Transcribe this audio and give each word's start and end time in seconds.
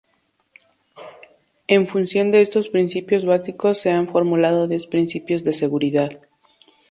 En 1.67 1.83
función 1.87 2.31
de 2.31 2.41
estos 2.41 2.69
principios 2.69 3.23
básicos 3.23 3.79
se 3.79 3.91
han 3.91 4.07
formulado 4.07 4.67
diez 4.67 4.87
principios 4.87 5.43
de 5.43 5.53
seguridad. 5.53 6.11